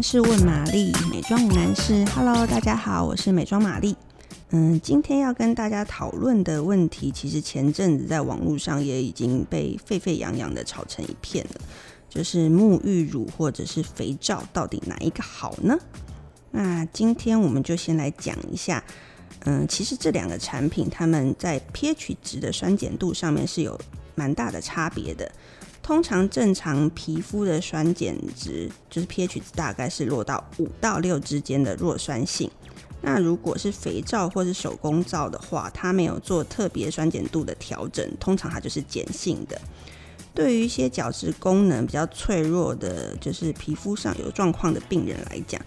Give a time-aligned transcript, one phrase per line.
[0.00, 2.04] 是问玛丽，美妆无难事。
[2.14, 3.96] Hello，大家好，我是美妆玛丽。
[4.50, 11.60] 嗯，今天要跟大家讨论的问题，其实前阵子在网络上也已经被沸沸扬扬的炒成一片了，
[12.08, 15.76] 就是沐浴乳或者是肥皂，到底哪一个好呢？
[16.52, 18.82] 那今天我们就先来讲一下，
[19.46, 23.78] 嗯，其实这两个产品，它们在 pH 值的酸碱度上面是有
[24.14, 25.30] 蛮大的差别的。
[25.88, 32.50] 通常正常皮肤的酸碱值，就是 pH 值大概是落到五到六之间的弱酸性。
[33.00, 39.58] 那如果是肥皂或是手工皂的话，它没有做特别酸碱度的调整，通常它就是碱性的。
[40.34, 45.58] 对于一些角质功能比较脆弱的，就是皮肤上有状况的病人来讲，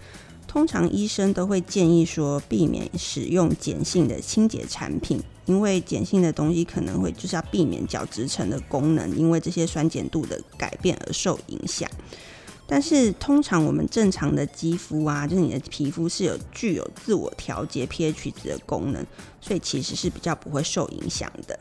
[0.46, 11.88] 通常医生都会建议说，避免使用碱性的清洁产品，因为碱性的东西可能会就是要避免角质层的功能，因为这些酸碱度的改变而受影响。
[12.66, 19.04] 但是通常我们正常的肌肤啊，就是你的皮肤是有具有自我调节 pH 值的功能，
[19.40, 21.58] 所以其实是比较不会受影响的。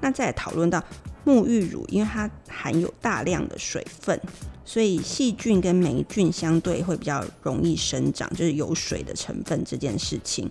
[0.00, 0.80] 那再讨论到
[1.24, 4.20] 沐浴乳，因为它含有大量的水分，
[4.64, 10.48] 所以细菌跟霉菌相对会比较容易生长，就是有水的成分这件事情。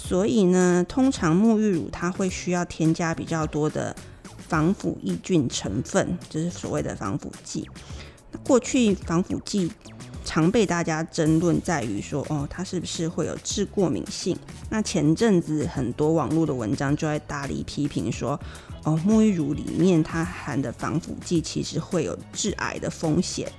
[0.00, 3.94] 所以呢，通常沐浴乳它会需要添加比较多的
[4.38, 7.68] 防腐抑菌成分，就是所谓的防腐剂。
[8.44, 9.70] 过去防腐剂
[10.24, 14.38] 常被大家争论，在于说，哦，它是不是会有致过敏性？
[14.70, 18.38] 那前阵子很多网络的文章就在大力批评说，
[18.84, 23.50] 哦，沐浴乳里面它含的防腐剂其实会有致癌的风险。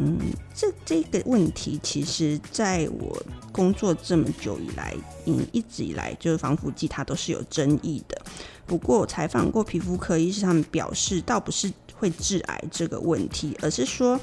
[0.00, 0.18] 嗯，
[0.54, 8.20] 这这个问题其实在我工作这么久以来，嗯，一直以来就是防腐剂它都是有争议的。
[8.66, 11.72] 不过我采访过皮肤科医师，他们表示倒不是。
[12.00, 14.18] 会致癌这个问题，而是说，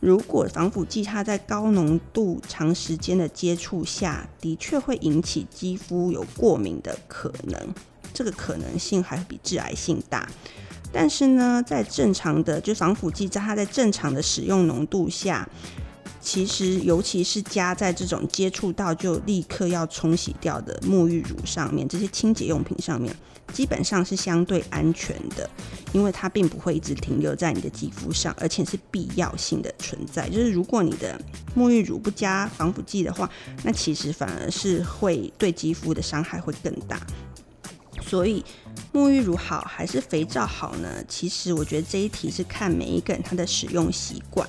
[0.00, 7.74] 如果防腐剂它在高浓度、长时间的接触下，的确会引起肌肤有过敏的可能，
[8.14, 10.26] 这个可能性还比致癌性大。
[10.92, 15.48] 但是呢，在正常的就防腐剂在它在正常的使用浓度下，
[16.20, 23.14] 其实尤其是加在这种接触到就立刻要冲洗掉的沐浴乳上面，这些清洁用品上面。
[23.52, 25.50] 基本上是相对安全的，
[25.92, 30.28] 因为它并不会一直停留在你的肌肤上，而且是必要性的存在。
[30.28, 31.20] 就是如果你的
[31.56, 33.28] 沐浴乳不加防腐剂的话，
[33.64, 37.04] 那其实反而是会对肌肤的伤害会更大。
[38.02, 38.44] 所以
[38.92, 40.88] 沐浴乳好还是肥皂好呢？
[41.08, 44.48] 其实我觉得这一题是看每一个人他的使用习惯。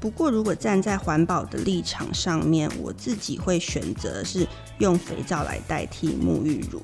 [0.00, 4.46] 不过如果站在环保的立场上面，我自己会选择是
[4.78, 6.82] 用肥皂来代替沐浴乳。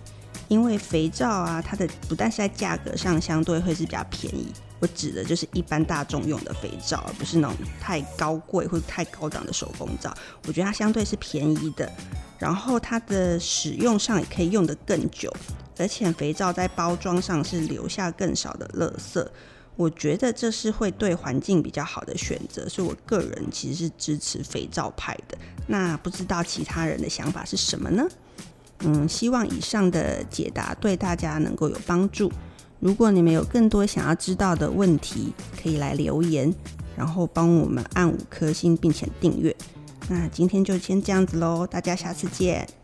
[0.49, 10.15] 因为肥皂啊，它的不但是在价格上相对会是比较便宜，我指的就是一般大众用的肥皂，而不是那种太高贵或太高档的手工皂。
[10.47, 11.91] 我觉得它相对是便宜的，
[12.39, 15.33] 然后它的使用上也可以用得更久，
[15.79, 19.27] 而且肥皂在包装上是留下更少的垃圾。
[19.75, 25.39] 我觉得这是会对环境比较好的选择，所以我个人其实是支持肥皂派的。
[25.67, 28.07] 那不知道其他人的想法是什么呢？
[28.81, 32.31] 嗯，希望以上的解答对大家能够有帮助。
[32.81, 36.53] 如果你们有更多想要知道的问题，可以来留言，
[36.97, 39.57] 然后帮我们按五颗星并且订阅。
[40.09, 42.82] 那今天就先这样子喽，大家下次见。